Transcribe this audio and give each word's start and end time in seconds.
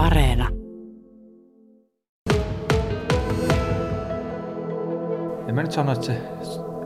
Areena. 0.00 0.48
Ja 5.46 5.52
mä 5.52 5.62
nyt 5.62 5.72
sanoin, 5.72 5.96
että, 5.96 6.06
se, 6.06 6.22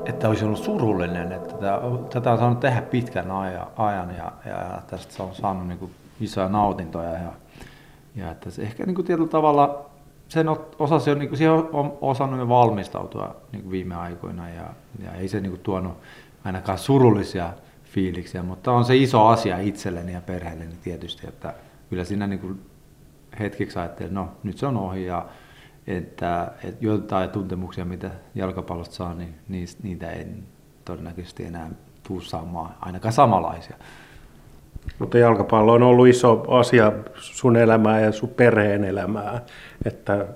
että 0.04 0.28
olisi 0.28 0.44
ollut 0.44 0.58
surullinen, 0.58 1.32
että 1.32 1.54
tätä, 1.54 1.80
tätä 2.12 2.32
on 2.32 2.38
saanut 2.38 2.60
tehdä 2.60 2.82
pitkän 2.82 3.30
ajan 3.76 4.14
ja, 4.16 4.32
ja 4.46 4.82
tästä 4.86 5.22
on 5.22 5.34
saanut 5.34 5.68
niin 5.68 5.78
kuin 5.78 5.90
isoja 6.20 6.48
nautintoja. 6.48 7.12
Ja, 7.12 7.32
ja 8.16 8.30
että 8.30 8.50
se 8.50 8.62
ehkä 8.62 8.86
niin 8.86 8.94
kuin 8.94 9.06
tietyllä 9.06 9.28
tavalla 9.28 9.86
sen 10.28 10.46
osasi 10.78 11.10
jo, 11.10 11.16
niin 11.16 11.28
kuin, 11.28 11.38
siihen 11.38 11.52
on 11.52 11.98
osannut 12.00 12.38
jo 12.40 12.48
valmistautua 12.48 13.36
niin 13.52 13.62
kuin 13.62 13.70
viime 13.70 13.94
aikoina 13.94 14.48
ja, 14.48 14.64
ja 15.04 15.12
ei 15.12 15.28
se 15.28 15.40
niin 15.40 15.52
kuin, 15.52 15.62
tuonut 15.62 15.92
ainakaan 16.44 16.78
surullisia 16.78 17.52
fiiliksiä, 17.84 18.42
mutta 18.42 18.72
on 18.72 18.84
se 18.84 18.96
iso 18.96 19.26
asia 19.26 19.58
itselleni 19.58 20.12
ja 20.12 20.20
perheelleni 20.20 20.74
tietysti, 20.82 21.26
että 21.26 21.54
kyllä 21.90 22.04
siinä 22.04 22.26
niin 22.26 22.40
kuin 22.40 22.73
hetkeksi 23.38 23.78
ajattelin, 23.78 24.14
no 24.14 24.28
nyt 24.42 24.58
se 24.58 24.66
on 24.66 24.76
ohi 24.76 25.06
ja 25.06 25.26
että, 25.86 26.52
että 26.64 26.84
jotain 26.84 27.30
tuntemuksia, 27.30 27.84
mitä 27.84 28.10
jalkapallosta 28.34 28.94
saa, 28.94 29.14
niin 29.14 29.68
niitä 29.82 30.10
en 30.10 30.42
todennäköisesti 30.84 31.44
enää 31.44 31.70
tuu 32.02 32.20
saamaan, 32.20 32.74
ainakaan 32.80 33.12
samanlaisia. 33.12 33.76
Mutta 34.98 35.18
jalkapallo 35.18 35.72
on 35.72 35.82
ollut 35.82 36.08
iso 36.08 36.44
asia 36.48 36.92
sun 37.14 37.56
elämää 37.56 38.00
ja 38.00 38.12
sun 38.12 38.28
perheen 38.28 38.84
elämää, 38.84 39.42
että 39.84 40.26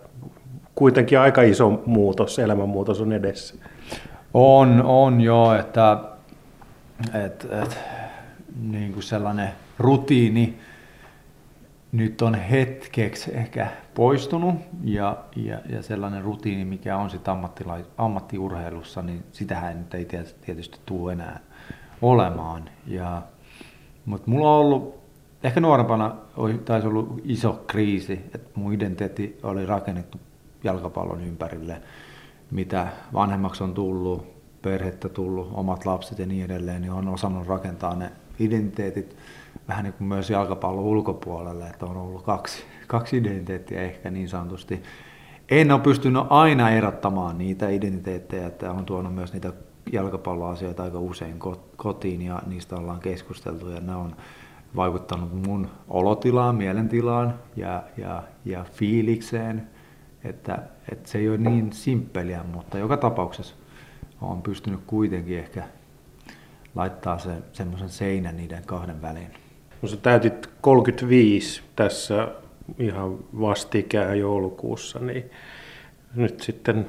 kuitenkin 0.74 1.18
aika 1.18 1.42
iso 1.42 1.82
muutos, 1.86 2.38
elämänmuutos 2.38 3.00
on 3.00 3.12
edessä. 3.12 3.54
On, 4.34 4.82
on 4.82 5.20
joo, 5.20 5.54
että, 5.54 5.98
että, 7.24 7.62
että 7.62 7.76
niin 8.62 8.92
kuin 8.92 9.02
sellainen 9.02 9.48
rutiini 9.78 10.58
nyt 11.92 12.22
on 12.22 12.34
hetkeksi 12.34 13.36
ehkä 13.36 13.68
poistunut 13.94 14.54
ja, 14.84 15.16
ja, 15.36 15.58
ja 15.68 15.82
sellainen 15.82 16.22
rutiini, 16.22 16.64
mikä 16.64 16.96
on 16.96 17.10
sitten 17.10 17.34
ammattiurheilussa, 17.98 19.02
niin 19.02 19.24
sitähän 19.32 19.78
nyt 19.78 19.94
ei 19.94 20.04
tietysti 20.44 20.78
tule 20.86 21.12
enää 21.12 21.40
olemaan. 22.02 22.70
Ja, 22.86 23.22
mutta 24.04 24.30
mulla 24.30 24.50
on 24.50 24.60
ollut, 24.60 24.98
ehkä 25.42 25.60
nuorempana 25.60 26.16
taisi 26.64 26.86
ollut 26.86 27.20
iso 27.24 27.64
kriisi, 27.66 28.12
että 28.12 28.50
mun 28.54 28.72
identiteetti 28.72 29.38
oli 29.42 29.66
rakennettu 29.66 30.20
jalkapallon 30.64 31.24
ympärille, 31.24 31.82
mitä 32.50 32.88
vanhemmaksi 33.12 33.64
on 33.64 33.74
tullut, 33.74 34.26
perhettä 34.62 35.08
tullut, 35.08 35.50
omat 35.54 35.86
lapset 35.86 36.18
ja 36.18 36.26
niin 36.26 36.44
edelleen, 36.44 36.82
niin 36.82 36.92
on 36.92 37.08
osannut 37.08 37.46
rakentaa 37.46 37.96
ne 37.96 38.12
identiteetit 38.38 39.16
vähän 39.68 39.84
niin 39.84 39.94
kuin 39.94 40.08
myös 40.08 40.30
jalkapallon 40.30 40.84
ulkopuolelle, 40.84 41.66
että 41.66 41.86
on 41.86 41.96
ollut 41.96 42.22
kaksi, 42.22 42.64
kaksi 42.86 43.16
identiteettiä 43.16 43.82
ehkä 43.82 44.10
niin 44.10 44.28
sanotusti. 44.28 44.82
En 45.50 45.72
ole 45.72 45.80
pystynyt 45.80 46.22
aina 46.30 46.70
erottamaan 46.70 47.38
niitä 47.38 47.68
identiteettejä, 47.68 48.46
että 48.46 48.70
on 48.70 48.84
tuonut 48.84 49.14
myös 49.14 49.32
niitä 49.32 49.52
jalkapalloasioita 49.92 50.82
aika 50.82 50.98
usein 50.98 51.38
kotiin 51.76 52.22
ja 52.22 52.42
niistä 52.46 52.76
ollaan 52.76 53.00
keskusteltu 53.00 53.70
ja 53.70 53.80
ne 53.80 53.94
on 53.94 54.16
vaikuttanut 54.76 55.46
mun 55.46 55.68
olotilaan, 55.88 56.56
mielentilaan 56.56 57.34
ja, 57.56 57.82
ja, 57.96 58.22
ja 58.44 58.64
fiilikseen, 58.72 59.68
että, 60.24 60.58
että 60.92 61.08
se 61.08 61.18
ei 61.18 61.28
ole 61.28 61.38
niin 61.38 61.72
simppeliä, 61.72 62.44
mutta 62.52 62.78
joka 62.78 62.96
tapauksessa 62.96 63.54
on 64.20 64.42
pystynyt 64.42 64.80
kuitenkin 64.86 65.38
ehkä 65.38 65.62
laittaa 66.74 67.18
se, 67.18 67.30
semmoisen 67.52 67.88
seinän 67.88 68.36
niiden 68.36 68.62
kahden 68.66 69.02
väliin. 69.02 69.47
No 69.82 69.88
sä 69.88 69.96
täytit 69.96 70.50
35 70.60 71.62
tässä 71.76 72.28
ihan 72.78 73.18
vastikään 73.40 74.18
joulukuussa, 74.18 74.98
niin 74.98 75.30
nyt 76.14 76.40
sitten 76.40 76.86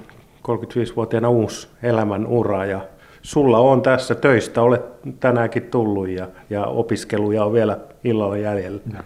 35-vuotiaana 0.48 1.30
uusi 1.30 1.68
elämän 1.84 2.28
ura 2.28 2.66
ja 2.66 2.82
sulla 3.22 3.60
on 3.60 3.82
tässä 3.82 4.16
töistä, 4.16 4.62
olet 4.62 4.82
tänäänkin 5.20 5.64
tullut 5.64 6.10
ja, 6.10 6.28
ja 6.50 6.66
opiskeluja 6.66 7.46
on 7.46 7.54
vielä 7.54 7.78
illalla 8.04 8.38
jäljellä. 8.38 8.82
No. 8.94 9.00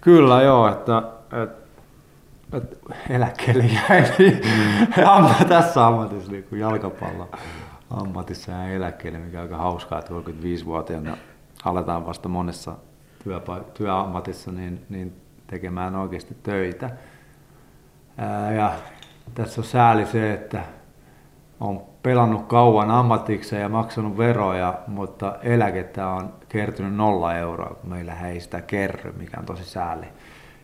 Kyllä 0.00 0.42
joo, 0.42 0.68
että, 0.68 1.02
että, 1.42 1.60
että 2.56 2.76
eläkkeelle 3.10 3.64
jäi 3.64 4.04
niin 4.18 4.40
mm. 4.44 5.48
tässä 5.48 5.86
ammatissa 5.86 6.32
niin 6.32 6.44
kuin 6.44 6.60
jalkapallo 6.60 7.28
ammatissa 7.90 8.52
ja 8.52 8.68
eläkkeelle, 8.68 9.18
mikä 9.18 9.38
on 9.38 9.42
aika 9.42 9.56
hauskaa, 9.56 9.98
että 9.98 10.10
35-vuotiaana 10.10 11.16
aletaan 11.64 12.06
vasta 12.06 12.28
monessa 12.28 12.74
työpa- 13.24 13.64
työammatissa 13.74 14.52
niin, 14.52 14.86
niin 14.88 15.20
tekemään 15.46 15.96
oikeasti 15.96 16.36
töitä. 16.42 16.90
Ää, 18.16 18.52
ja 18.52 18.72
tässä 19.34 19.60
on 19.60 19.64
sääli 19.64 20.06
se, 20.06 20.32
että 20.32 20.64
on 21.60 21.82
pelannut 22.02 22.46
kauan 22.46 22.90
ammatikseen 22.90 23.62
ja 23.62 23.68
maksanut 23.68 24.18
veroja, 24.18 24.78
mutta 24.86 25.36
eläkettä 25.42 26.08
on 26.08 26.32
kertynyt 26.48 26.94
nolla 26.94 27.34
euroa, 27.34 27.74
kun 27.74 27.90
meillä 27.90 28.28
ei 28.28 28.40
sitä 28.40 28.60
kerry, 28.60 29.12
mikä 29.12 29.36
on 29.40 29.46
tosi 29.46 29.64
sääli. 29.64 30.06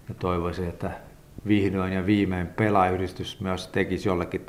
Ja 0.08 0.14
toivoisin, 0.14 0.68
että 0.68 0.90
vihdoin 1.48 1.92
ja 1.92 2.06
viimein 2.06 2.46
pelaajyhdistys 2.46 3.40
myös 3.40 3.68
tekisi 3.68 4.08
jollekin 4.08 4.46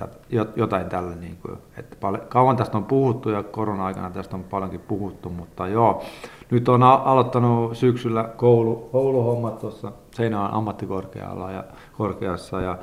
jotain 0.55 0.89
tällä. 0.89 1.15
Niin 1.15 1.37
kuin, 1.41 1.57
että 1.77 1.95
paljon, 1.95 2.27
kauan 2.27 2.57
tästä 2.57 2.77
on 2.77 2.85
puhuttu 2.85 3.29
ja 3.29 3.43
korona-aikana 3.43 4.09
tästä 4.09 4.35
on 4.35 4.43
paljonkin 4.43 4.79
puhuttu, 4.79 5.29
mutta 5.29 5.67
joo, 5.67 6.03
nyt 6.51 6.69
on 6.69 6.83
aloittanut 6.83 7.77
syksyllä 7.77 8.23
koulu, 8.23 8.75
kouluhommat 8.91 9.59
tuossa 9.59 9.91
Seinäjoen 10.15 10.53
ammattikorkealla 10.53 11.51
ja 11.51 11.63
korkeassa 11.97 12.61
ja, 12.61 12.77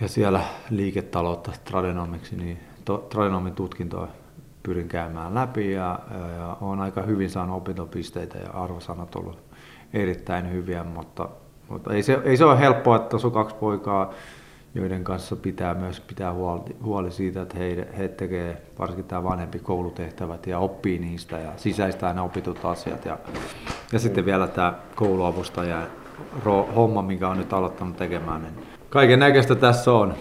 ja 0.00 0.08
siellä 0.08 0.40
liiketaloutta 0.70 1.52
tradenomiksi, 1.64 2.36
niin 2.36 2.58
to, 2.84 2.98
tradenomin 2.98 3.54
tutkintoa 3.54 4.08
pyrin 4.62 4.88
käymään 4.88 5.34
läpi 5.34 5.72
ja, 5.72 5.98
ja, 6.10 6.30
ja 6.30 6.56
olen 6.60 6.80
aika 6.80 7.02
hyvin 7.02 7.30
saanut 7.30 7.56
opintopisteitä 7.56 8.38
ja 8.38 8.50
arvosanat 8.50 9.16
ollut 9.16 9.38
erittäin 9.92 10.52
hyviä, 10.52 10.84
mutta, 10.84 11.28
mutta 11.68 11.94
ei, 11.94 12.02
se, 12.02 12.18
ei 12.24 12.36
se 12.36 12.44
ole 12.44 12.58
helppoa, 12.58 12.96
että 12.96 13.08
tuossa 13.08 13.28
on 13.28 13.34
kaksi 13.34 13.56
poikaa, 13.56 14.10
joiden 14.74 15.04
kanssa 15.04 15.36
pitää 15.36 15.74
myös 15.74 16.00
pitää 16.00 16.32
huoli, 16.32 16.60
huoli 16.84 17.10
siitä, 17.10 17.42
että 17.42 17.58
he, 17.58 17.88
he 17.98 18.08
tekee 18.08 18.62
varsinkin 18.78 19.04
tämä 19.04 19.24
vanhempi 19.24 19.58
koulutehtävät 19.58 20.46
ja 20.46 20.58
oppii 20.58 20.98
niistä 20.98 21.38
ja 21.38 21.52
sisäistää 21.56 22.12
ne 22.12 22.20
opitut 22.20 22.64
asiat. 22.64 23.04
Ja, 23.04 23.18
ja 23.92 23.98
sitten 23.98 24.24
vielä 24.24 24.46
tämä 24.46 24.74
kouluavustaja 24.94 25.82
homma, 26.76 27.02
mikä 27.02 27.28
on 27.28 27.36
nyt 27.36 27.52
aloittanut 27.52 27.96
tekemään. 27.96 28.42
Niin 28.42 28.66
kaiken 28.90 29.18
näköistä 29.18 29.54
tässä 29.54 29.92
on. 29.92 30.14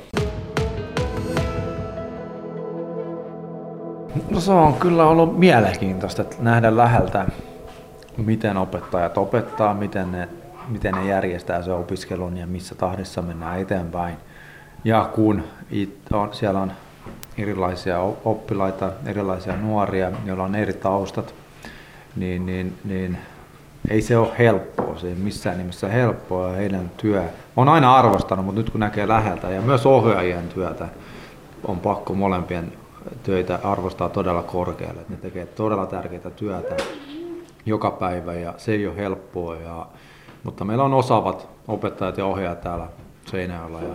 No 4.29 4.39
se 4.39 4.51
on 4.51 4.73
kyllä 4.73 5.05
ollut 5.05 5.39
mielenkiintoista 5.39 6.21
että 6.21 6.35
nähdä 6.39 6.77
läheltä, 6.77 7.25
miten 8.17 8.57
opettajat 8.57 9.17
opettaa, 9.17 9.73
miten 9.73 10.11
ne, 10.11 10.29
miten 10.67 10.93
ne 10.93 11.05
järjestää 11.05 11.61
se 11.61 11.71
opiskelun 11.71 12.37
ja 12.37 12.47
missä 12.47 12.75
tahdissa 12.75 13.21
mennään 13.21 13.59
eteenpäin. 13.59 14.15
Ja 14.83 15.09
kun 15.15 15.43
on, 16.13 16.33
siellä 16.33 16.59
on 16.59 16.71
erilaisia 17.37 17.99
oppilaita, 18.25 18.91
erilaisia 19.05 19.55
nuoria, 19.55 20.11
joilla 20.25 20.43
on 20.43 20.55
eri 20.55 20.73
taustat, 20.73 21.33
niin, 22.15 22.45
niin, 22.45 22.77
niin 22.83 23.17
ei 23.89 24.01
se 24.01 24.17
ole 24.17 24.31
helppoa, 24.39 24.97
se 24.97 25.07
ei 25.07 25.15
missään 25.15 25.57
nimessä 25.57 25.87
helppoa 25.87 26.51
heidän 26.51 26.91
työ 26.97 27.23
on 27.55 27.69
aina 27.69 27.95
arvostanut, 27.95 28.45
mutta 28.45 28.61
nyt 28.61 28.69
kun 28.69 28.79
näkee 28.79 29.07
läheltä 29.07 29.49
ja 29.49 29.61
myös 29.61 29.85
ohjaajien 29.85 30.47
työtä, 30.47 30.87
on 31.67 31.79
pakko 31.79 32.13
molempien 32.13 32.73
töitä 33.23 33.59
arvostaa 33.63 34.09
todella 34.09 34.43
korkealle. 34.43 35.01
Ne 35.09 35.17
tekee 35.17 35.45
todella 35.45 35.85
tärkeää 35.85 36.29
työtä 36.35 36.75
joka 37.65 37.91
päivä 37.91 38.33
ja 38.33 38.53
se 38.57 38.71
ei 38.71 38.87
ole 38.87 38.97
helppoa. 38.97 39.55
Ja, 39.55 39.87
mutta 40.45 40.65
meillä 40.65 40.83
on 40.83 40.93
osaavat 40.93 41.47
opettajat 41.67 42.17
ja 42.17 42.25
ohjaajat 42.25 42.61
täällä 42.61 42.87
Seinäjoella 43.25 43.79
ja 43.81 43.93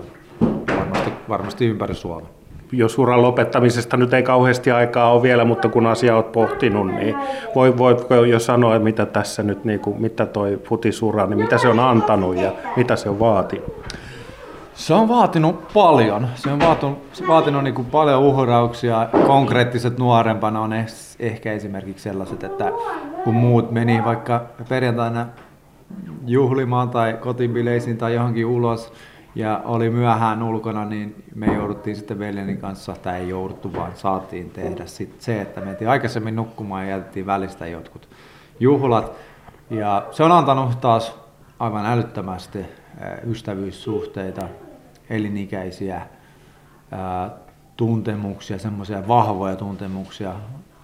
varmasti, 0.77 1.13
varmasti 1.29 1.67
ympäri 1.67 1.95
Suomea. 1.95 2.29
Jos 2.73 2.99
uran 2.99 3.23
lopettamisesta 3.23 3.97
nyt 3.97 4.15
ei 4.15 4.23
kauheasti 4.23 4.71
aikaa 4.71 5.13
ole 5.13 5.23
vielä, 5.23 5.45
mutta 5.45 5.69
kun 5.69 5.87
asia 5.87 6.17
olet 6.17 6.33
pohtinut, 6.33 6.87
niin 6.87 7.17
voi, 7.55 7.79
voitko 7.79 8.15
jo 8.15 8.39
sanoa, 8.39 8.79
mitä 8.79 9.07
tässä 9.07 9.43
nyt, 9.43 9.65
niin 9.65 9.81
kuin, 9.81 10.03
mitä 10.03 10.27
toi 10.27 10.61
futisura, 10.65 11.27
niin 11.27 11.39
mitä 11.39 11.59
se 11.59 11.69
on 11.69 11.81
antanut 11.81 12.37
ja 12.37 12.53
mitä 12.77 12.97
se 12.97 13.09
on 13.09 13.21
vaatinut? 13.21 13.85
Se 14.75 14.95
on 14.95 15.09
vaatinut 15.09 15.69
paljon. 15.75 16.29
Se 16.35 16.51
on 16.51 16.61
vaatinut, 16.61 16.99
vaatinut 17.29 17.65
niin 17.65 17.75
kuin 17.75 17.87
paljon 17.87 18.23
uhrauksia. 18.23 19.09
Konkreettiset 19.27 19.99
nuorempana 19.99 20.61
on 20.61 20.73
ehkä 21.19 21.53
esimerkiksi 21.53 22.03
sellaiset, 22.03 22.45
että 22.45 22.73
kun 23.25 23.35
muut 23.35 23.71
meni 23.71 24.05
vaikka 24.05 24.45
perjantaina 24.69 25.27
juhlimaan 26.27 26.91
tai 26.91 27.13
kotibileisiin 27.13 27.99
tai 27.99 28.15
johonkin 28.15 28.47
ulos 28.47 28.93
ja 29.35 29.61
oli 29.65 29.91
myöhään 29.91 30.43
ulkona, 30.43 30.85
niin 30.85 31.25
me 31.35 31.55
jouduttiin 31.55 31.97
sitten 31.97 32.19
veljeni 32.19 32.57
kanssa, 32.57 32.97
tai 33.03 33.21
ei 33.21 33.29
jouduttu, 33.29 33.73
vaan 33.73 33.93
saatiin 33.95 34.51
tehdä 34.51 34.87
sit 34.87 35.21
se, 35.21 35.41
että 35.41 35.61
mentiin 35.61 35.91
aikaisemmin 35.91 36.37
nukkumaan 36.37 36.85
ja 36.85 36.91
jätettiin 36.91 37.27
välistä 37.27 37.67
jotkut 37.67 38.09
juhlat. 38.61 39.13
Ja 39.71 40.07
se 40.11 40.23
on 40.23 40.33
antanut 40.33 40.81
taas 40.81 41.19
aivan 41.59 41.87
älyttömästi 41.87 42.59
ystävyyssuhteita, 43.27 44.49
elinikäisiä 45.11 46.01
tuntemuksia, 47.77 48.59
semmoisia 48.59 49.09
vahvoja 49.09 49.57
tuntemuksia, 49.57 50.35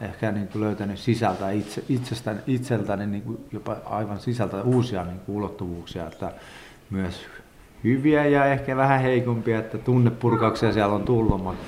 ehkä 0.00 0.32
niin 0.32 0.48
kuin 0.48 0.62
löytänyt 0.62 0.98
sisältä 0.98 1.50
itse, 1.50 1.84
itsestäni, 1.88 2.40
itseltäni 2.46 3.06
niin 3.06 3.22
kuin 3.22 3.38
jopa 3.52 3.76
aivan 3.84 4.20
sisältä 4.20 4.62
uusia 4.62 5.04
niin 5.04 5.20
kuin 5.20 5.36
ulottuvuuksia, 5.36 6.06
että 6.06 6.32
myös 6.90 7.26
hyviä 7.84 8.26
ja 8.26 8.44
ehkä 8.44 8.76
vähän 8.76 9.00
heikompia, 9.00 9.58
että 9.58 9.78
tunnepurkauksia 9.78 10.72
siellä 10.72 10.94
on 10.94 11.02
tullut, 11.02 11.42
mutta 11.42 11.64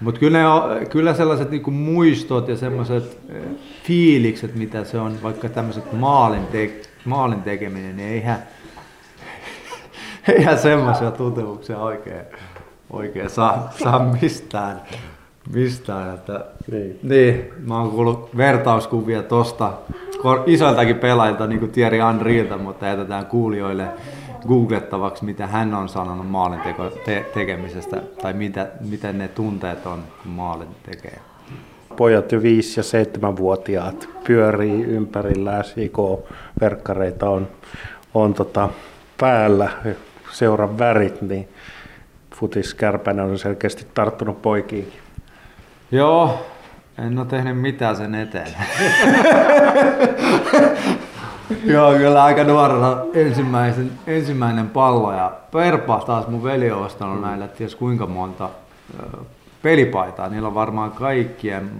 mut 0.00 0.18
kyllä, 0.18 0.40
kyllä 0.90 1.14
sellaiset 1.14 1.50
niin 1.50 1.62
kuin 1.62 1.74
muistot 1.74 2.48
ja 2.48 2.56
sellaiset 2.56 3.18
fiilikset, 3.84 4.54
mitä 4.54 4.84
se 4.84 4.98
on, 4.98 5.22
vaikka 5.22 5.48
tämmöiset 5.48 5.92
maalin, 5.92 6.46
te, 6.46 6.80
maalin 7.04 7.42
tekeminen, 7.42 7.96
niin 7.96 8.08
eihän, 8.08 8.42
eihän 10.28 10.58
semmoisia 10.58 11.10
tuntemuksia 11.10 11.78
oikein, 11.78 12.24
oikein 12.90 13.30
saa, 13.30 13.72
saa 13.82 14.12
mistään. 14.20 14.80
Mistään, 15.54 16.14
että 16.14 16.44
niin. 16.70 16.98
niin. 17.02 17.52
mä 17.66 17.78
oon 17.80 17.90
kuullut 17.90 18.36
vertauskuvia 18.36 19.22
tosta 19.22 19.72
isoiltakin 20.46 20.98
pelaajilta, 20.98 21.46
niin 21.46 21.58
kuin 21.58 21.72
Thierry 21.72 21.98
Henryltä, 21.98 22.56
mutta 22.56 22.86
jätetään 22.86 23.26
kuulijoille 23.26 23.88
googlettavaksi, 24.48 25.24
mitä 25.24 25.46
hän 25.46 25.74
on 25.74 25.88
sanonut 25.88 26.30
maalin 26.30 26.60
te, 27.04 27.26
tekemisestä, 27.34 28.02
tai 28.22 28.32
mitä, 28.32 28.68
miten 28.90 29.18
ne 29.18 29.28
tunteet 29.28 29.86
on, 29.86 30.02
kun 30.22 30.32
maalin 30.32 30.68
tekee. 30.82 31.18
Pojat 31.96 32.32
jo 32.32 32.40
5- 32.40 32.42
ja 32.42 33.30
7-vuotiaat 33.32 34.08
pyörii 34.26 34.82
ympärillä, 34.84 35.62
SIK-verkkareita 35.62 37.28
on, 37.28 37.48
on 38.14 38.34
tota 38.34 38.68
päällä, 39.20 39.70
seuran 40.32 40.78
värit, 40.78 41.22
niin 41.22 41.48
futis 42.34 42.74
kärpänä 42.74 43.24
on 43.24 43.38
selkeästi 43.38 43.86
tarttunut 43.94 44.42
poikiinkin. 44.42 45.05
Joo, 45.90 46.46
en 46.98 47.18
ole 47.18 47.26
tehnyt 47.26 47.60
mitään 47.60 47.96
sen 47.96 48.14
eteen. 48.14 48.54
Joo, 51.64 51.94
kyllä 51.94 52.24
aika 52.24 52.44
nuorena 52.44 52.96
ensimmäisen, 53.14 53.90
ensimmäinen 54.06 54.70
pallo 54.70 55.12
ja 55.12 55.32
Perpa 55.52 56.02
taas 56.06 56.28
mun 56.28 56.44
veli 56.44 56.70
on 56.70 56.82
ostanut 56.82 57.20
näille 57.20 57.48
ties 57.48 57.74
kuinka 57.74 58.06
monta 58.06 58.50
pelipaitaa. 59.62 60.28
Niillä 60.28 60.48
on 60.48 60.54
varmaan 60.54 60.90
kaikkien, 60.90 61.70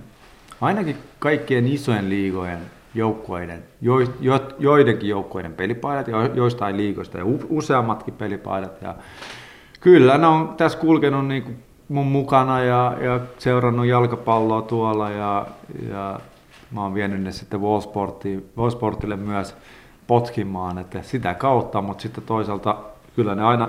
ainakin 0.61 0.97
kaikkien 1.19 1.67
isojen 1.67 2.09
liigojen 2.09 2.59
joukkueiden, 2.95 3.65
jo, 3.81 4.01
jo, 4.21 4.49
joidenkin 4.59 5.09
joukkueiden 5.09 5.53
pelipaidat 5.53 6.09
ja 6.09 6.31
joistain 6.35 6.77
liigoista 6.77 7.19
ja 7.19 7.25
useammatkin 7.49 8.15
pelipaidat. 8.15 8.83
Ja 8.83 8.95
kyllä 9.81 10.19
ne 10.19 10.27
on 10.27 10.55
tässä 10.57 10.79
kulkenut 10.79 11.27
niin 11.27 11.43
kuin 11.43 11.66
mun 11.89 12.07
mukana 12.07 12.61
ja, 12.61 12.95
ja 13.01 13.21
seurannut 13.39 13.87
jalkapalloa 13.87 14.63
tuolla 14.63 15.11
ja, 15.11 15.47
ja 15.91 16.21
mä 16.71 16.83
oon 16.83 16.95
vienyt 16.95 17.23
ne 17.23 17.33
sitten 17.33 17.61
Wallsportille 18.57 19.17
myös 19.17 19.57
potkimaan, 20.07 20.79
että 20.79 21.03
sitä 21.03 21.35
kautta, 21.35 21.83
mutta 21.83 22.03
sitten 22.03 22.25
toisaalta 22.25 22.77
kyllä 23.17 23.35
ne 23.35 23.43
aina 23.43 23.69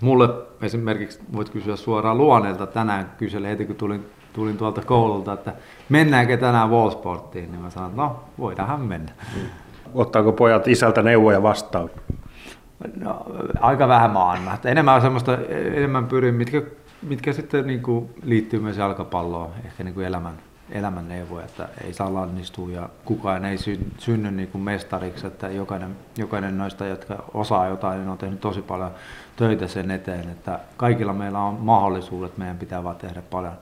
mulle 0.00 0.28
esimerkiksi 0.62 1.20
voit 1.32 1.50
kysyä 1.50 1.76
suoraan 1.76 2.18
luoneelta 2.18 2.66
tänään 2.66 3.12
kyseli 3.18 3.48
heti 3.48 3.66
kun 3.66 3.76
tulin, 3.76 4.06
tulin 4.32 4.56
tuolta 4.56 4.82
koululta, 4.82 5.32
että 5.32 5.52
mennäänkö 5.88 6.36
tänään 6.36 6.70
Wallsporttiin, 6.70 7.50
niin 7.50 7.60
mä 7.60 7.70
sanoin, 7.70 7.90
että 7.90 8.02
no 8.02 8.20
voidaanhan 8.38 8.80
mennä. 8.80 9.12
Ottaako 9.94 10.32
pojat 10.32 10.68
isältä 10.68 11.02
neuvoja 11.02 11.42
vastaan? 11.42 11.90
No, 13.00 13.26
aika 13.60 13.88
vähän 13.88 14.10
mä 14.10 14.30
annan. 14.30 14.58
Enemmän 14.64 15.00
semmoista, 15.00 15.38
enemmän 15.48 16.06
pyrin, 16.06 16.34
mitkä 16.34 16.62
mitkä 17.02 17.32
sitten 17.32 17.66
niin 17.66 17.82
kuin 17.82 18.14
liittyy 18.22 18.60
myös 18.60 18.76
jalkapalloon, 18.76 19.50
ehkä 19.64 19.84
niin 19.84 19.94
kuin 19.94 20.06
elämän, 20.06 20.34
elämän 20.70 21.08
neuvoja, 21.08 21.44
että 21.44 21.68
ei 21.84 21.92
saa 21.92 22.14
lannistua 22.14 22.70
ja 22.70 22.88
kukaan 23.04 23.44
ei 23.44 23.56
synny 23.98 24.30
niin 24.30 24.48
kuin 24.48 24.62
mestariksi, 24.62 25.26
että 25.26 25.48
jokainen, 25.48 25.96
jokainen 26.18 26.58
noista, 26.58 26.86
jotka 26.86 27.24
osaa 27.34 27.66
jotain, 27.66 27.98
niin 27.98 28.08
on 28.08 28.18
tehnyt 28.18 28.40
tosi 28.40 28.62
paljon 28.62 28.90
töitä 29.36 29.66
sen 29.66 29.90
eteen, 29.90 30.28
että 30.28 30.60
kaikilla 30.76 31.12
meillä 31.12 31.38
on 31.38 31.54
mahdollisuudet, 31.54 32.38
meidän 32.38 32.58
pitää 32.58 32.84
vaan 32.84 32.96
tehdä 32.96 33.22
paljon 33.22 33.54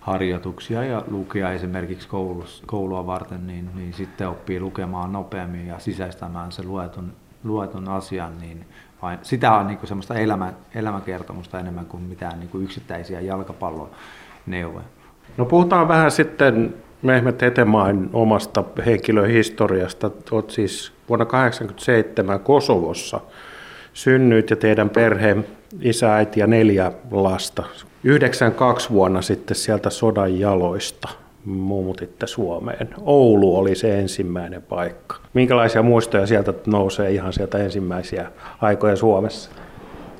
harjoituksia 0.00 0.84
ja 0.84 1.04
lukea 1.06 1.52
esimerkiksi 1.52 2.08
koulus, 2.08 2.62
koulua 2.66 3.06
varten, 3.06 3.46
niin, 3.46 3.70
niin 3.74 3.92
sitten 3.92 4.28
oppii 4.28 4.60
lukemaan 4.60 5.12
nopeammin 5.12 5.66
ja 5.66 5.78
sisäistämään 5.78 6.52
se 6.52 6.62
luetun, 6.62 7.12
luetun 7.44 7.88
asian, 7.88 8.38
niin 8.38 8.66
vain 9.02 9.18
sitä 9.22 9.52
on 9.52 9.66
niin 9.66 9.78
kuin 9.78 9.88
semmoista 9.88 10.14
elämä, 10.14 10.52
elämäkertomusta 10.74 11.60
enemmän 11.60 11.86
kuin 11.86 12.02
mitään 12.02 12.40
niin 12.40 12.48
kuin 12.48 12.64
yksittäisiä 12.64 13.20
jalkapallon 13.20 13.90
neuvoja. 14.46 14.84
No 15.36 15.44
puhutaan 15.44 15.88
vähän 15.88 16.10
sitten 16.10 16.74
Mehmet 17.02 17.42
Etemain 17.42 18.10
omasta 18.12 18.64
henkilöhistoriasta. 18.86 20.10
Olet 20.30 20.50
siis 20.50 20.92
vuonna 21.08 21.24
1987 21.24 22.40
Kosovossa 22.40 23.20
synnyit 23.92 24.50
ja 24.50 24.56
teidän 24.56 24.90
perheen 24.90 25.46
isä, 25.80 26.14
äiti 26.14 26.40
ja 26.40 26.46
neljä 26.46 26.92
lasta. 27.10 27.62
92 28.04 28.90
vuonna 28.90 29.22
sitten 29.22 29.56
sieltä 29.56 29.90
sodan 29.90 30.40
jaloista 30.40 31.08
muutitte 31.44 32.26
Suomeen. 32.26 32.88
Oulu 33.00 33.56
oli 33.56 33.74
se 33.74 33.98
ensimmäinen 33.98 34.62
paikka. 34.62 35.16
Minkälaisia 35.34 35.82
muistoja 35.82 36.26
sieltä 36.26 36.54
nousee 36.66 37.10
ihan 37.10 37.32
sieltä 37.32 37.58
ensimmäisiä 37.58 38.30
aikoja 38.60 38.96
Suomessa? 38.96 39.50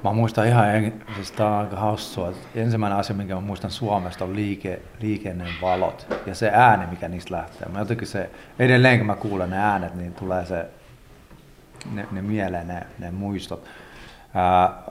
Mä 0.04 0.12
muistan 0.12 0.46
ihan, 0.46 0.92
siis 1.14 1.32
tämä 1.32 1.48
on 1.48 1.56
aika 1.56 1.76
hassua. 1.76 2.32
Ensimmäinen 2.54 2.98
asia, 2.98 3.16
minkä 3.16 3.34
mä 3.34 3.40
muistan 3.40 3.70
Suomesta 3.70 4.24
on 4.24 4.36
liike, 4.36 4.82
liikennevalot 5.00 6.06
ja 6.26 6.34
se 6.34 6.50
ääni, 6.54 6.86
mikä 6.86 7.08
niistä 7.08 7.34
lähtee. 7.34 7.68
Mä 7.68 7.78
jotenkin 7.78 8.08
se, 8.08 8.30
edelleen 8.58 8.98
kun 8.98 9.06
mä 9.06 9.16
kuulen 9.16 9.50
ne 9.50 9.58
äänet, 9.58 9.94
niin 9.94 10.14
tulee 10.14 10.46
se, 10.46 10.66
ne, 11.92 12.06
ne 12.12 12.22
mieleen 12.22 12.68
ne, 12.68 12.86
ne 12.98 13.10
muistot. 13.10 13.64
Ää, 14.34 14.82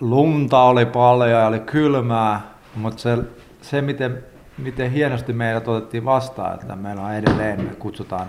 lunta 0.00 0.62
oli 0.62 0.86
paljon 0.86 1.30
ja 1.30 1.46
oli 1.46 1.60
kylmää, 1.60 2.40
mutta 2.76 3.02
se, 3.02 3.18
se 3.62 3.82
miten 3.82 4.24
miten 4.62 4.90
hienosti 4.90 5.32
meidät 5.32 5.68
otettiin 5.68 6.04
vastaan, 6.04 6.54
että 6.54 6.76
meillä 6.76 7.02
on 7.02 7.14
edelleen, 7.14 7.64
me 7.64 7.74
kutsutaan 7.78 8.26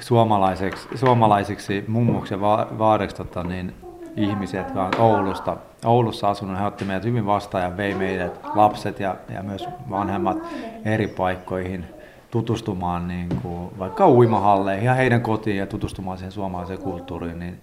suomalaisiksi, 0.00 0.88
suomalaisiksi 0.94 1.84
mummuksi 1.88 2.34
ja 2.34 2.40
vaadeksi 2.78 3.16
tota, 3.16 3.44
niin, 3.44 3.74
ihmisiä, 4.16 4.60
jotka 4.60 4.84
on 4.84 4.92
Oulusta, 4.98 5.56
Oulussa 5.84 6.28
asunut. 6.28 6.58
He 6.58 6.64
otti 6.64 6.84
meidät 6.84 7.04
hyvin 7.04 7.26
vastaan 7.26 7.64
ja 7.64 7.76
vei 7.76 7.94
meidät 7.94 8.40
lapset 8.54 9.00
ja, 9.00 9.16
ja 9.34 9.42
myös 9.42 9.68
vanhemmat 9.90 10.38
eri 10.84 11.06
paikkoihin 11.06 11.84
tutustumaan 12.30 13.08
niin 13.08 13.28
kuin, 13.42 13.78
vaikka 13.78 14.08
uimahalleihin 14.08 14.86
ja 14.86 14.94
heidän 14.94 15.20
kotiin 15.20 15.56
ja 15.56 15.66
tutustumaan 15.66 16.18
siihen 16.18 16.32
suomalaiseen 16.32 16.78
kulttuuriin. 16.78 17.38
Niin 17.38 17.60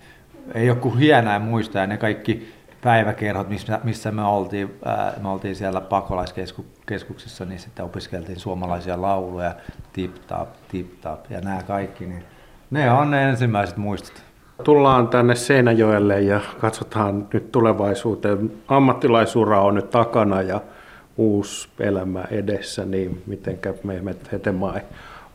ei 0.54 0.70
ole 0.70 0.78
kuin 0.78 0.98
hienoja 0.98 1.40
muistaa 1.40 1.82
ja 1.82 1.88
ne 1.88 1.98
kaikki 1.98 2.54
päiväkerhot, 2.84 3.50
missä, 3.50 3.80
missä 3.84 4.12
me 4.12 4.24
oltiin, 4.24 4.74
ää, 4.86 5.14
me 5.22 5.30
oltiin 5.30 5.56
siellä 5.56 5.82
pakolaiskeskuksessa, 5.82 7.46
niin 7.46 7.60
sitten 7.60 7.86
opiskeltiin 7.86 8.40
suomalaisia 8.40 9.02
lauluja, 9.02 9.56
tip 9.94 10.16
tap, 10.28 10.50
tip 10.72 11.02
tap 11.02 11.32
ja 11.32 11.42
nämä 11.42 11.64
kaikki, 11.64 12.06
niin 12.06 12.24
ne 12.72 12.92
on 12.92 13.12
ne 13.12 13.30
ensimmäiset 13.30 13.78
muistot. 13.78 14.24
Tullaan 14.64 15.08
tänne 15.08 15.36
Seinäjoelle 15.36 16.22
ja 16.22 16.42
katsotaan 16.60 17.28
nyt 17.34 17.52
tulevaisuuteen. 17.52 18.52
Ammattilaisura 18.68 19.62
on 19.62 19.76
nyt 19.76 19.90
takana 19.90 20.42
ja 20.42 20.62
uusi 21.18 21.70
elämä 21.80 22.24
edessä, 22.32 22.86
niin 22.86 23.24
mitenkä 23.26 23.74
Mehmet 23.84 24.32
Hetemäe, 24.32 24.86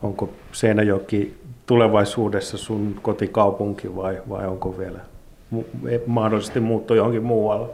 onko 0.01 0.29
Seinäjoki 0.51 1.37
tulevaisuudessa 1.65 2.57
sun 2.57 2.99
kotikaupunki 3.01 3.95
vai, 3.95 4.21
vai 4.29 4.47
onko 4.47 4.77
vielä 4.77 4.99
mahdollisesti 6.07 6.59
muuttua 6.59 6.97
johonkin 6.97 7.23
muualle? 7.23 7.69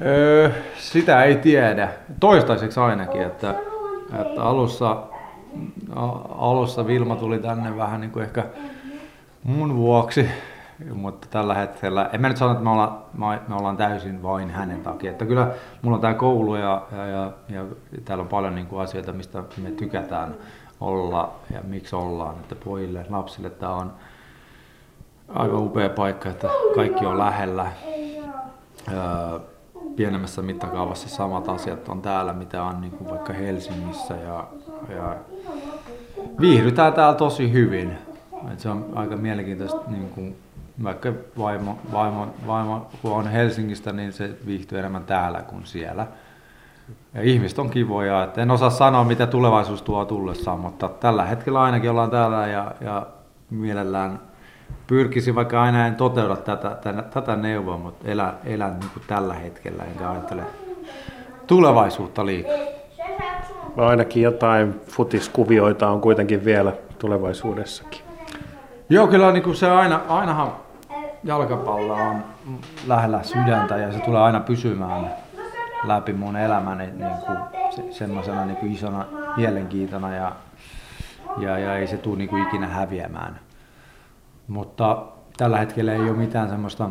Öö, 0.00 0.50
sitä 0.78 1.24
ei 1.24 1.36
tiedä. 1.36 1.88
Toistaiseksi 2.20 2.80
ainakin, 2.80 3.22
että, 3.22 3.54
että 4.20 4.42
alussa, 4.42 5.02
alussa 6.38 6.86
Vilma 6.86 7.16
tuli 7.16 7.38
tänne 7.38 7.76
vähän 7.76 8.00
niin 8.00 8.10
kuin 8.10 8.22
ehkä 8.22 8.44
mun 9.42 9.76
vuoksi, 9.76 10.28
mutta 10.94 11.26
tällä 11.30 11.54
hetkellä, 11.54 12.10
en 12.12 12.20
mä 12.20 12.28
nyt 12.28 12.36
sano, 12.36 12.52
että 12.52 12.64
me 12.64 12.70
ollaan, 12.70 12.98
me 13.48 13.54
ollaan 13.54 13.76
täysin 13.76 14.22
vain 14.22 14.50
hänen 14.50 14.80
takia. 14.80 15.10
Että 15.10 15.24
kyllä 15.24 15.50
mulla 15.82 15.94
on 15.94 16.00
tämä 16.00 16.14
koulu 16.14 16.56
ja, 16.56 16.82
ja, 16.92 17.06
ja, 17.06 17.32
ja 17.48 17.64
täällä 18.04 18.22
on 18.22 18.28
paljon 18.28 18.54
niin 18.54 18.66
kuin 18.66 18.82
asioita, 18.82 19.12
mistä 19.12 19.42
me 19.62 19.70
tykätään 19.70 20.34
olla 20.80 21.32
ja 21.50 21.60
miksi 21.62 21.96
ollaan. 21.96 22.34
Että 22.34 22.54
pojille, 22.54 23.06
lapsille 23.08 23.50
tämä 23.50 23.74
on, 23.74 23.92
aivan 25.28 25.62
upea 25.62 25.88
paikka, 25.88 26.28
että 26.28 26.48
kaikki 26.74 27.06
on 27.06 27.18
lähellä. 27.18 27.66
pienemmässä 29.96 30.42
mittakaavassa 30.42 31.08
samat 31.08 31.48
asiat 31.48 31.88
on 31.88 32.02
täällä, 32.02 32.32
mitä 32.32 32.62
on 32.62 32.80
niin 32.80 32.92
kuin 32.92 33.10
vaikka 33.10 33.32
Helsingissä. 33.32 34.14
Ja, 34.14 34.46
ja 34.88 35.16
viihdytään 36.40 36.92
täällä 36.92 37.14
tosi 37.14 37.52
hyvin. 37.52 37.98
Et 38.52 38.60
se 38.60 38.68
on 38.68 38.86
aika 38.94 39.16
mielenkiintoista 39.16 39.80
niin 39.86 40.08
kuin 40.08 40.36
vaikka 40.82 41.12
vaimo, 41.38 41.78
vaimo, 41.92 42.26
vaimo, 42.46 42.86
kun 43.02 43.12
on 43.12 43.26
Helsingistä, 43.26 43.92
niin 43.92 44.12
se 44.12 44.30
viihtyy 44.46 44.78
enemmän 44.78 45.04
täällä 45.04 45.42
kuin 45.42 45.66
siellä. 45.66 46.06
Ja 47.14 47.22
ihmiset 47.22 47.58
on 47.58 47.70
kivoja, 47.70 48.24
että 48.24 48.42
en 48.42 48.50
osaa 48.50 48.70
sanoa, 48.70 49.04
mitä 49.04 49.26
tulevaisuus 49.26 49.82
tuo 49.82 50.04
tullessaan, 50.04 50.60
mutta 50.60 50.88
tällä 50.88 51.24
hetkellä 51.24 51.62
ainakin 51.62 51.90
ollaan 51.90 52.10
täällä 52.10 52.46
ja, 52.46 52.74
ja 52.80 53.06
mielellään 53.50 54.20
pyrkisin, 54.86 55.34
vaikka 55.34 55.62
aina 55.62 55.86
en 55.86 55.94
toteuda 55.94 56.36
tätä, 56.36 56.70
tätä, 56.70 57.02
tätä 57.02 57.36
neuvoa, 57.36 57.76
mutta 57.76 58.08
elän, 58.08 58.34
elän 58.44 58.80
niin 58.80 58.90
kuin 58.94 59.02
tällä 59.06 59.34
hetkellä, 59.34 59.84
enkä 59.84 60.10
ajattele 60.10 60.42
tulevaisuutta 61.46 62.26
liikaa. 62.26 62.52
Ainakin 63.76 64.22
jotain 64.22 64.80
futiskuvioita 64.86 65.88
on 65.90 66.00
kuitenkin 66.00 66.44
vielä 66.44 66.72
tulevaisuudessakin. 66.98 68.00
Joo, 68.88 69.06
kyllä 69.06 69.32
niin 69.32 69.42
kuin 69.42 69.56
se 69.56 69.70
aina, 69.70 70.00
ainahan 70.08 70.52
jalkapallo 71.24 71.94
on 71.94 72.24
lähellä 72.86 73.22
sydäntä 73.22 73.76
ja 73.76 73.92
se 73.92 73.98
tulee 73.98 74.20
aina 74.20 74.40
pysymään 74.40 75.10
läpi 75.84 76.12
mun 76.12 76.36
elämäni 76.36 76.86
niin 76.86 77.16
kuin 77.26 77.38
se, 77.70 77.82
semmoisena 77.90 78.44
niin 78.44 78.56
kuin 78.56 78.72
isona 78.72 79.04
mielenkiintona 79.36 80.14
ja, 80.14 80.32
ja, 81.38 81.58
ja 81.58 81.76
ei 81.76 81.86
se 81.86 81.96
tule 81.96 82.18
niin 82.18 82.28
kuin 82.28 82.42
ikinä 82.42 82.66
häviämään. 82.66 83.40
Mutta 84.48 85.06
tällä 85.36 85.58
hetkellä 85.58 85.92
ei 85.92 86.00
ole 86.00 86.12
mitään 86.12 86.48
semmoista 86.48 86.90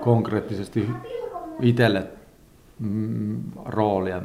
konkreettisesti 0.00 0.90
itselle 1.60 2.06
mm, 2.80 3.42
roolia, 3.64 4.22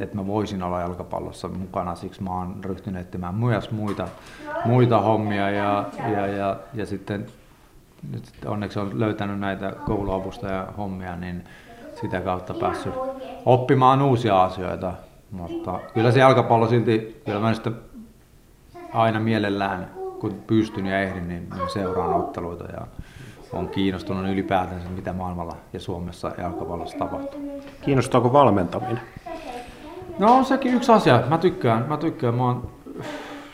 että 0.00 0.16
mä 0.16 0.26
voisin 0.26 0.62
olla 0.62 0.80
jalkapallossa 0.80 1.48
mukana. 1.48 1.94
Siksi 1.94 2.22
mä 2.22 2.30
oon 2.30 2.64
ryhtynyt 2.64 3.00
etsimään 3.00 3.34
myös 3.34 3.70
muita, 3.70 4.08
muita 4.64 5.00
hommia 5.00 5.50
ja, 5.50 5.84
ja, 6.12 6.26
ja, 6.26 6.56
ja 6.74 6.86
sitten 6.86 7.26
nyt 8.12 8.24
onneksi 8.46 8.78
on 8.78 9.00
löytänyt 9.00 9.40
näitä 9.40 9.72
kouluavusta 9.86 10.46
ja 10.46 10.68
hommia, 10.76 11.16
niin 11.16 11.44
sitä 12.00 12.20
kautta 12.20 12.54
päässyt 12.54 12.94
oppimaan 13.44 14.02
uusia 14.02 14.42
asioita. 14.42 14.92
Mutta 15.30 15.80
kyllä 15.94 16.12
se 16.12 16.20
jalkapallo 16.20 16.68
silti, 16.68 17.22
kyllä 17.24 17.40
mä 17.40 17.54
sitä 17.54 17.70
aina 18.92 19.20
mielellään, 19.20 19.97
kun 20.20 20.34
pystyn 20.46 20.86
ja 20.86 21.00
ehdin, 21.02 21.28
niin, 21.28 21.48
seuraan 21.72 22.14
otteluita 22.14 22.64
ja 22.64 22.86
on 23.52 23.68
kiinnostunut 23.68 24.32
ylipäätänsä, 24.32 24.88
mitä 24.88 25.12
maailmalla 25.12 25.56
ja 25.72 25.80
Suomessa 25.80 26.32
jalkapallossa 26.38 26.98
tapahtuu. 26.98 27.62
Kiinnostaako 27.80 28.32
valmentaminen? 28.32 29.00
No 30.18 30.34
on 30.34 30.44
sekin 30.44 30.74
yksi 30.74 30.92
asia. 30.92 31.22
Mä 31.28 31.38
tykkään, 31.38 31.84
mä 31.88 31.96
tykkään. 31.96 32.34
Mä 32.34 32.44
oon, 32.44 32.70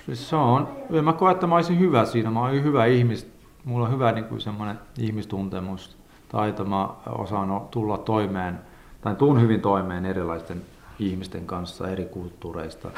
siis 0.07 0.29
se 0.29 0.37
on, 0.37 0.69
mä 1.03 1.13
koen, 1.13 1.33
että 1.33 1.47
mä 1.47 1.55
olisin 1.55 1.79
hyvä 1.79 2.05
siinä. 2.05 2.31
Mä 2.31 2.41
oon 2.41 2.65
hyvä 2.65 2.87
ihmis, 2.87 3.33
mulla 3.65 3.87
on 3.87 3.93
hyvä 3.93 4.13
niin 4.13 4.25
kuin 4.25 4.41
semmoinen 4.41 4.79
ihmistuntemus, 4.99 5.99
taito. 6.29 6.65
Mä 6.65 6.89
osaan 7.09 7.61
tulla 7.71 7.99
toimeen, 7.99 8.59
tai 9.01 9.15
tuun 9.15 9.41
hyvin 9.41 9.61
toimeen 9.61 10.07
erilaisten 10.07 10.63
ihmisten 10.99 11.47
kanssa, 11.47 11.89
eri 11.89 12.05
kulttuureista 12.05 12.91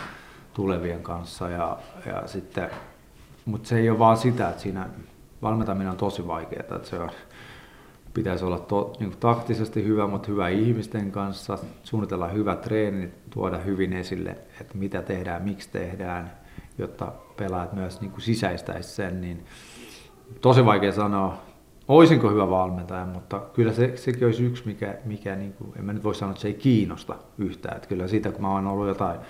tulevien 0.55 1.03
kanssa. 1.03 1.51
Ja, 1.51 1.79
ja 2.07 2.23
sitten, 2.27 2.71
mutta 3.47 3.69
se 3.69 3.79
ei 3.79 3.91
ole 3.91 3.99
vaan 3.99 4.17
sitä, 4.17 4.49
että 4.49 4.63
siinä 4.63 4.89
valmentaminen 5.43 5.91
on 5.91 5.97
tosi 5.97 6.27
vaikeaa. 6.27 6.61
Että 6.61 6.81
se 6.83 6.99
on, 6.99 7.11
pitäisi 8.15 8.45
olla 8.45 8.59
to, 8.59 8.93
niin 9.01 9.11
kuin 9.11 9.21
taktisesti 9.21 9.85
hyvä, 9.85 10.07
mutta 10.07 10.29
hyvä 10.29 10.49
ihmisten 10.49 11.13
kanssa, 11.13 11.59
suunnitella 11.83 12.29
hyvä 12.29 12.57
treeni, 12.57 13.11
tuoda 13.31 13.59
hyvin 13.59 13.93
esille, 13.93 14.31
että 14.61 14.79
mitä 14.79 15.03
tehdään, 15.03 15.43
miksi 15.43 15.71
tehdään, 15.71 16.33
jotta 16.79 17.13
pelaajat 17.37 17.73
myös 17.73 18.01
niin 18.01 18.11
kuin 18.11 18.23
sisäistäisi 18.23 18.89
sen. 18.89 19.21
Niin 19.21 19.45
tosi 20.41 20.65
vaikea 20.65 20.93
sanoa, 20.93 21.39
olisinko 21.89 22.31
hyvä 22.31 22.51
valmentaja, 22.51 23.07
mutta 23.07 23.39
kyllä 23.39 23.73
se, 23.73 23.97
sekin 23.97 24.27
olisi 24.27 24.45
yksi, 24.45 24.67
mikä, 24.67 24.95
mikä 25.05 25.37
niin 25.37 25.53
kuin, 25.53 25.73
en 25.79 25.85
mä 25.85 25.93
nyt 25.93 26.05
voi 26.05 26.15
sanoa, 26.15 26.31
että 26.31 26.43
se 26.43 26.49
ei 26.49 26.55
kiinnosta 26.55 27.17
yhtään. 27.39 27.77
Että 27.77 27.89
kyllä 27.89 28.09
siitä, 28.09 28.33
kun 28.33 28.43
mä 28.43 28.53
oon 28.53 28.67
ollut 28.67 28.89
jotain, 28.89 29.21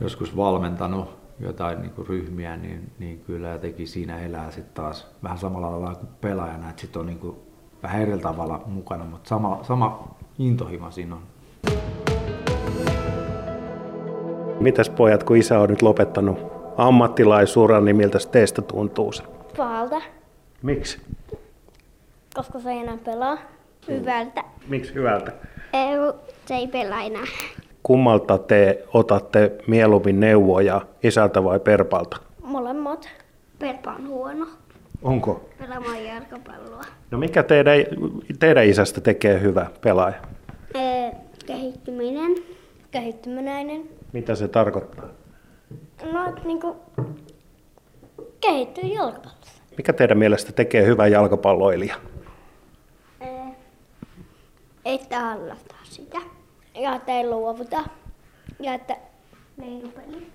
joskus 0.00 0.36
valmentanut 0.36 1.15
jotain 1.40 1.80
niin 1.80 1.90
kuin 1.90 2.08
ryhmiä, 2.08 2.56
niin, 2.56 2.90
niin 2.98 3.20
kyllä 3.26 3.48
jotenkin 3.48 3.88
siinä 3.88 4.20
elää 4.20 4.50
sitten 4.50 4.74
taas 4.74 5.06
vähän 5.22 5.38
samalla 5.38 5.66
tavalla 5.66 5.94
kuin 5.94 6.08
pelaajana, 6.20 6.70
että 6.70 6.80
sitten 6.80 7.00
on 7.00 7.06
niin 7.06 7.18
kuin 7.18 7.36
vähän 7.82 8.02
eri 8.02 8.18
tavalla 8.18 8.62
mukana, 8.66 9.04
mutta 9.04 9.28
sama, 9.28 9.58
sama 9.62 10.14
intohimo 10.38 10.90
siinä 10.90 11.14
on. 11.14 11.22
Mitäs 14.60 14.90
pojat, 14.90 15.22
kun 15.22 15.36
isä 15.36 15.58
on 15.60 15.70
nyt 15.70 15.82
lopettanut 15.82 16.38
ammattilaisuran, 16.76 17.84
niin 17.84 17.96
miltä 17.96 18.18
teistä 18.30 18.62
tuntuu 18.62 19.12
se? 19.12 19.22
Pahalta, 19.56 20.00
Miksi? 20.62 21.00
koska 22.34 22.58
se 22.60 22.70
ei 22.70 22.78
enää 22.78 22.98
pelaa. 23.04 23.38
Hyvältä. 23.88 24.44
Miksi 24.68 24.94
hyvältä? 24.94 25.32
Ei, 25.72 25.96
se 26.46 26.54
ei 26.54 26.66
pelaa 26.66 27.02
enää. 27.02 27.24
Kummalta 27.86 28.38
te 28.38 28.84
otatte 28.94 29.52
mieluummin 29.66 30.20
neuvoja, 30.20 30.80
isältä 31.02 31.44
vai 31.44 31.60
perpalta? 31.60 32.16
Molemmat. 32.42 33.08
Perpa 33.58 33.92
on 33.92 34.08
huono 34.08 34.46
Onko? 35.02 35.48
pelaamaan 35.58 36.04
jalkapalloa. 36.04 36.80
No 37.10 37.18
mikä 37.18 37.42
teidän, 37.42 37.78
teidän 38.38 38.66
isästä 38.66 39.00
tekee 39.00 39.40
hyvä 39.40 39.66
pelaaja? 39.80 40.14
Ee, 40.74 41.12
kehittyminen. 41.46 42.34
Kehittymänäinen. 42.90 43.82
Mitä 44.12 44.34
se 44.34 44.48
tarkoittaa? 44.48 45.08
No, 46.12 46.28
et 46.28 46.44
niinku 46.44 46.76
kehittyy 48.40 48.84
jalkapallossa. 48.84 49.62
Mikä 49.76 49.92
teidän 49.92 50.18
mielestä 50.18 50.52
tekee 50.52 50.86
hyvän 50.86 51.12
jalkapalloilija? 51.12 51.96
Ee, 53.20 53.56
että 54.84 55.20
hallata 55.20 55.74
sitä. 55.84 56.35
Ja 56.76 56.94
että 56.94 57.12
ei 57.12 57.26
luovuta. 57.26 57.84
Ja 58.60 58.74
että 58.74 58.96
leilupeli. 59.56 60.26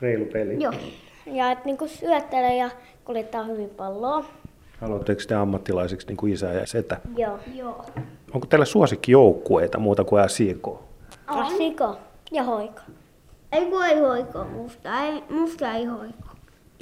Reilu 0.00 0.24
peli. 0.24 0.62
Joo. 0.62 0.72
Ja 1.26 1.50
että 1.50 1.64
niinku 1.64 1.88
syöttelee 1.88 2.56
ja 2.56 2.70
kuljettaa 3.04 3.44
hyvin 3.44 3.70
palloa. 3.70 4.24
Haluatteko 4.80 5.20
te 5.28 5.34
ammattilaisiksi 5.34 6.06
niin 6.06 6.16
kuin 6.16 6.32
isä 6.32 6.52
ja 6.52 6.66
setä? 6.66 7.00
Joo. 7.16 7.38
Joo. 7.54 7.84
Onko 8.34 8.46
teillä 8.46 8.64
suosikkijoukkueita 8.64 9.78
muuta 9.78 10.04
kuin 10.04 10.28
SIK? 10.28 10.68
Rasiko 11.26 11.96
ja 12.32 12.42
hoiko. 12.42 12.80
Ei 13.52 13.66
kun 13.66 13.86
ei 13.86 13.98
hoiko, 13.98 14.44
musta 14.44 15.02
ei, 15.04 15.24
musta 15.30 15.72
ei 15.72 15.84
hoiko. 15.84 16.28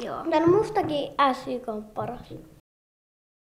Joo. 0.05 0.25
Tän 0.31 0.51
mustakin 0.51 1.13
SYK 1.33 1.69
on 1.69 1.85
paras. 1.85 2.35